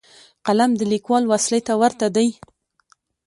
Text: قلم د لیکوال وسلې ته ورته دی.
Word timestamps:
قلم 0.45 0.71
د 0.75 0.81
لیکوال 0.91 1.23
وسلې 1.27 1.59
ته 1.67 1.73
ورته 1.81 2.07
دی. 2.15 2.27